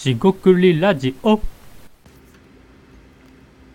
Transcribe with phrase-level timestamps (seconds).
[0.00, 1.38] しごくりラジオ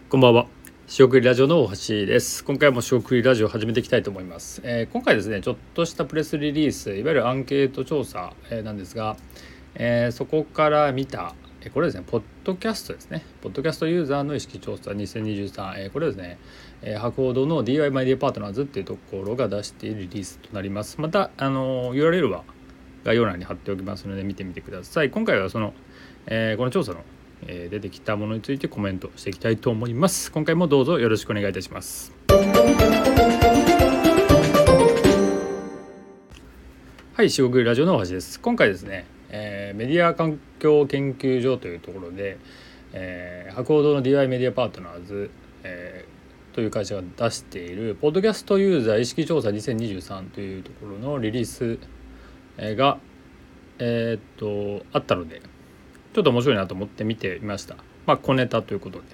[0.10, 0.48] こんばんは
[0.88, 9.18] しごくりラジオの大橋です今回もしごくりラジオ始めていきたいと思います、えー、今回ですねちょっとしたプレスリリースいわゆるアンケート調査、えー、なんですが、
[9.76, 11.36] えー、そこから見た
[11.72, 13.24] これですね、ポッドキャストですね。
[13.42, 15.92] ポッドキャストユーザーの意識調査2023。
[15.92, 16.38] これですね、
[17.00, 21.02] 博報堂の DIY マイディパートナーズっていうところが出しているリリースとなります。
[21.02, 22.44] また、あの、URL は
[23.04, 25.10] 概要欄に貼っておきますので見てみてください。
[25.10, 25.74] 今回はその、
[26.28, 27.04] えー、この調査の、
[27.46, 30.32] えー、出てきたものについてコメントしていきたいと思います。
[30.32, 32.14] 今回もどうぞよろしくお願いいたします。
[37.14, 38.40] はい、四国ラジオの大橋です。
[38.40, 42.38] 今回ですね、えー、メディア環境研究所というところで、
[42.94, 45.30] えー、博報堂の DI メディアパートナーズ、
[45.64, 51.78] えー、という会社が出しているポッドキャストユーザー意識調査2023というところのリリース
[52.58, 52.98] が、
[53.78, 55.42] えー、っとあったので
[56.16, 57.76] ちょっと面白いなと思って見てみました。
[58.06, 59.06] まあ、小ネタということで。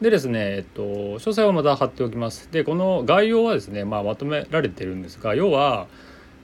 [0.00, 2.50] でですね、えっと、詳細はまた貼っておきます。
[2.50, 5.86] で、この概要はですね、まあ、まとめられてるんですが、要は、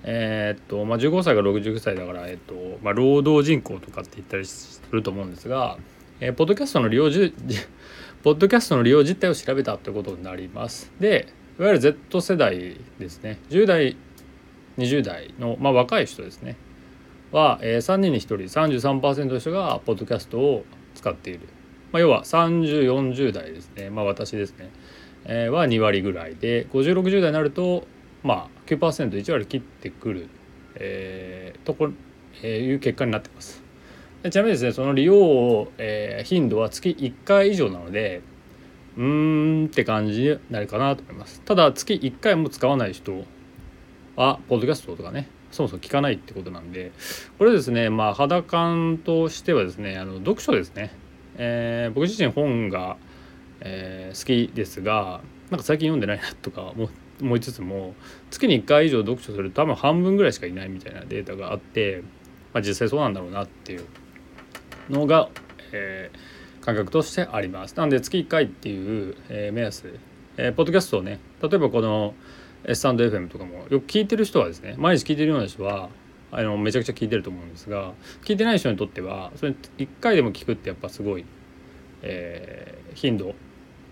[0.05, 5.79] えー、っと、まあ、15歳から69歳だから、えっと、まあ、労働人口とかって言ったりすると思うんですが、
[6.21, 7.35] えー、ポッドキャストの利用じ、
[8.23, 10.93] ポッドキャストの利用実態を調べたということになります。
[11.01, 11.27] で、
[11.59, 13.97] いわゆる Z 世代ですね、10代、
[14.77, 16.55] 20代の、まあ、若い人ですね。
[17.33, 21.41] は、えー、3人に1人33%の人がポッドキャストを使っている、
[21.93, 23.91] まあ、要は3040代ですね。
[23.91, 24.71] まあ私ですね、
[25.25, 27.87] えー、は2割ぐらいで5060代になると
[28.23, 30.29] まあ 9%1 割切ってくる、
[30.77, 31.91] えー、とこ、
[32.43, 33.63] えー、いう結果になってます。
[34.31, 38.21] ちなみにですねその利用、えー、頻度は月1回以上なので
[38.97, 41.41] うーんって感じになるかなと思います。
[41.43, 43.25] ただ月1回も使わない人
[44.17, 46.93] はポッドキャストとかねそもそも聞かないってことなんで
[47.39, 50.91] これですねまあ肌感としてはですねあの読書ですね、
[51.37, 52.97] えー、僕自身本が、
[53.61, 55.21] えー、好きですが
[55.51, 56.73] なんか最近読んでないなとか
[57.21, 57.95] 思いつつも
[58.31, 62.03] 月に1回以上読書すると多分半分ぐらいしかいないみたいなデータがあって、
[62.53, 63.85] まあ、実際そうなんだろうなっていう
[64.91, 65.29] のが、
[65.73, 67.75] えー、感覚としてあります。
[67.77, 69.99] なので月1回っていう、えー、目安、
[70.37, 72.15] えー、ポッドキャストをね例えばこの
[72.73, 75.89] スタンド FM とかもよく聞いてる人はですね毎日聞いてるような人は
[76.31, 77.93] あのめちゃくちゃ聞いてると思うんですが
[78.25, 81.25] 聞いてない人にとってはそれ1回でも聞くってやっぱすごい、
[82.03, 83.35] えー、頻度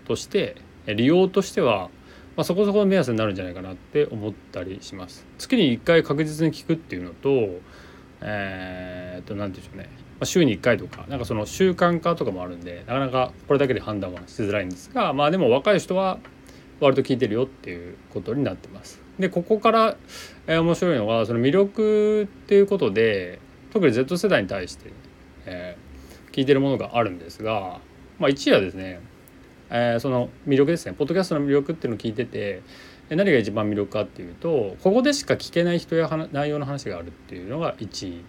[0.05, 1.89] として利用としては、
[2.35, 5.25] まあ、そこそこの目安になるんじゃないかなって思ったりします。
[5.37, 7.59] 月に1回確実に聞くっていうのと
[8.21, 16.19] えー、と何て言うんでしょうね、まあ、週に1回とかなんかその習慣化とかもあるんでなかなかこれだけで判断はしづらいんですがまあでも若い人は
[16.79, 19.01] 割と聞いてるよっていうことになってます。
[19.19, 19.97] でここから、
[20.45, 23.39] えー、面白いのがその魅力っていうことで
[23.73, 24.91] 特に Z 世代に対して、
[25.45, 27.79] えー、聞いてるものがあるんですが、
[28.19, 29.01] まあ、1位はですね、
[29.69, 30.93] えー、その魅力ですね。
[30.93, 32.61] ポッドキャストの魅力っていうのを聞いてて
[33.09, 38.23] 何が一番魅力かっていうとここでしか聞けない人や内容の話があるっていうのが1位。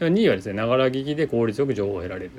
[0.00, 2.32] 2位はですねながら聞きで効率よく情報を得られる、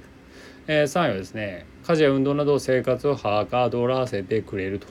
[0.68, 4.88] えー、3位はですね家事や運動など生活をはかどらせてくれると。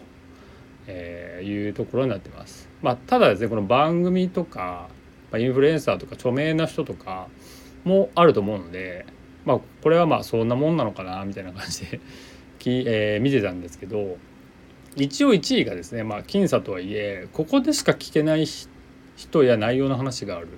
[0.86, 2.68] えー、いうところになってます。
[2.82, 4.88] まあ、ただですねこの番組とか、
[5.30, 7.28] まあ、インフルエンサーとか著名な人とか
[7.84, 9.06] もあると思うので、
[9.44, 12.00] まあ、これはまあそんなもんなのかなみたいな感じで
[12.58, 14.16] き、えー、見てたんですけど
[14.96, 18.46] 一応1位がですね、まあ、僅差とはいえここでしか聞けない
[19.16, 20.50] 人や内容の話があるっ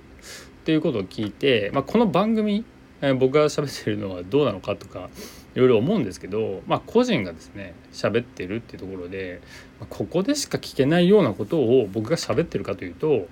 [0.65, 2.65] ていうことを聞いて、まあ、この番組、
[3.01, 5.09] えー、僕が喋ってるのはどうなのかとか
[5.55, 9.41] いろいろ思うんですけど、まあ、個人がですね喋ってるっていうところで
[9.89, 13.27] ここでしか聞けないようなことを僕が喋ってるかというと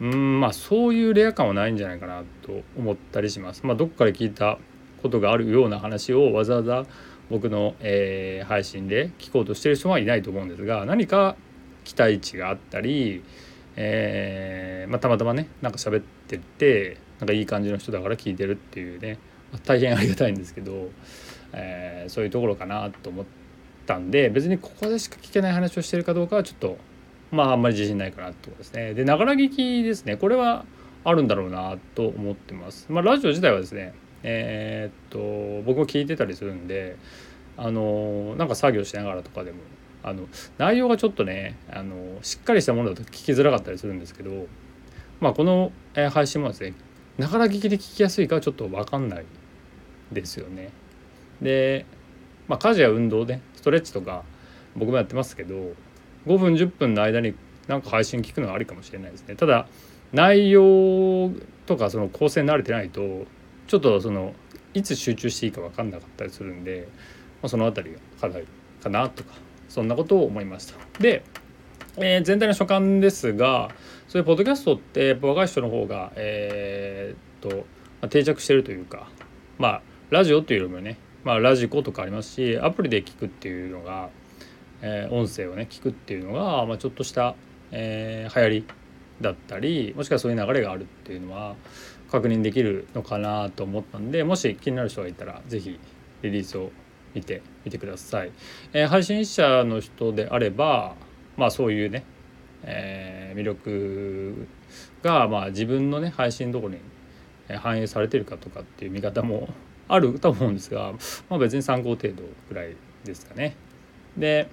[0.00, 3.64] うんまあそういうレア感はないんじゃないかなと思ったりします。
[3.64, 4.58] まあ、どっかで聞いた
[5.02, 6.84] ことがあるような話をわざわざ
[7.30, 11.36] 僕の、えー、配信で聞こうとしてる人はいないと思うんですが何か
[11.84, 13.22] 期待値があったり、
[13.76, 19.18] えーまあ、たまたまねなんか喋っててなんかいい感じの人だから聞いてるっていうね
[19.52, 20.90] ま大変ありがたいんですけど
[21.52, 23.24] えー、そういうところかなと思っ
[23.86, 26.76] たんで別にここでしか聞けない話をしてるかどうかはちょっと
[27.30, 28.94] まああんまり自信ないかなってことですね。
[28.94, 30.64] でながら聞きですねこれは
[31.04, 32.86] あるんだろうなと思ってます。
[32.88, 36.96] まあ、ラジオ自体はですねえー、っと僕も聞いてたりするんで
[37.56, 39.58] あのなんか作業しながらとかでも
[40.06, 44.46] あの内容がちょっとねあのしっかりしたものだと聞きづらかったりするんですけど、
[45.20, 45.72] まあ、この
[46.12, 46.74] 配信もですね
[47.18, 49.24] ながら聞きで聞きやすいかちょっと分かんない
[50.12, 50.70] ですよね。
[51.42, 51.86] で、
[52.46, 54.22] まあ、家事や運動で、ね、ストレッチとか
[54.76, 55.54] 僕もやってますけど
[56.26, 57.34] 5分10分の間に
[57.66, 59.66] なんか配信聞くのはありかもしれないですねただ
[60.12, 61.32] 内容
[61.66, 63.26] とかその構成に慣れてないと
[63.66, 64.34] ちょっとその
[64.72, 66.88] いつ集中していいか分かんなかったりするんで、
[67.42, 68.44] まあ、その辺りが課題
[68.82, 69.34] かなとか
[69.68, 70.74] そんなことを思いました。
[71.00, 71.22] で、
[71.98, 73.70] えー、全体の所感ですが
[74.08, 77.66] そういうポッドキャストって若い人の方がえー、っと、
[78.08, 79.08] 定着してるというか
[79.58, 84.10] まあラジオっていうよりもね、まあ、ラジコとかありますしアプリで聞くっていうのが、
[84.82, 87.34] えー、音声をね聞くっていうのが、まあ、ちょっとした、
[87.72, 88.66] えー、流行り
[89.20, 91.56] だったりもしくはそういう流れがあるっていうのは
[92.10, 95.80] 確認できるのかなと思ったんでもし気になる人がいたら是非
[96.22, 96.70] リリースを
[97.14, 98.32] 見てみてください。
[98.72, 100.94] えー、配信者の人であれば
[101.36, 102.04] まあそういうね、
[102.62, 104.48] えー、魅力
[105.02, 106.78] がまあ自分のね配信どこに
[107.54, 109.48] 反映されてるかとかっていう見方も
[109.88, 110.92] ある と思うんですが、
[111.28, 112.74] まあ、別に参考程度ぐらい
[113.04, 113.56] ですかね。
[114.16, 114.48] で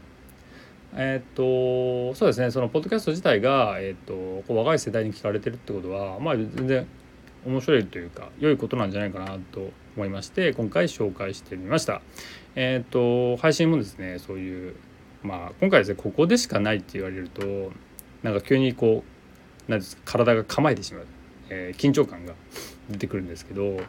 [0.96, 4.14] えっ、とそうですねそのポッドキャスト自体が、えっ、と
[4.48, 6.88] こう若い世代に聞かれてるってことはまあ全然
[7.46, 12.02] 面白いというか良いことなんじゃないかなと思いまして今回紹介してみました。
[12.56, 14.76] えっ、と配信もですねそういう
[15.24, 17.72] まあ今回ですねここでしかないって言われると
[18.22, 19.04] なんか急にこ
[19.68, 21.06] うなんですか体が構えてしまう、
[21.50, 22.34] えー、緊張感が
[22.90, 23.80] 出てくるんですけど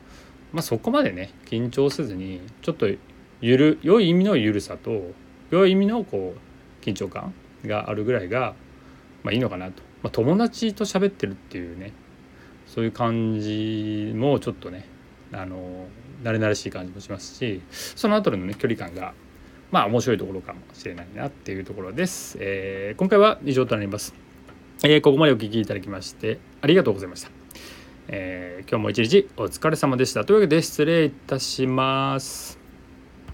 [0.54, 2.86] まあ、そこまでね緊張せずにちょっと
[3.40, 5.10] ゆる良い意味の緩さと
[5.50, 7.34] 良い意味のこう緊張感
[7.66, 8.54] があるぐらいが、
[9.24, 11.92] まあ、いいのかなと、まあ、友達と喋ってるっていうね
[12.74, 14.84] そういう感じもちょっとね
[15.32, 15.86] あの
[16.24, 19.14] 慣れ慣れしい感じもしますしその後のね距離感が
[19.70, 22.36] まあ面白いところかもしれないなっていうところです。
[22.40, 24.12] えー、今回は以上となります。
[24.82, 27.30] えー、ここまでお聴きいただきましてありがとうございました。
[28.08, 30.24] えー、今日も一日お疲れ様でした。
[30.24, 32.63] というわけで失礼いたします。